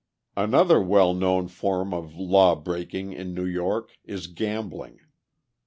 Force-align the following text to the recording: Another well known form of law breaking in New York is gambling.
Another 0.35 0.81
well 0.81 1.13
known 1.13 1.47
form 1.47 1.93
of 1.93 2.15
law 2.15 2.55
breaking 2.55 3.13
in 3.13 3.35
New 3.35 3.45
York 3.45 3.91
is 4.03 4.25
gambling. 4.25 4.99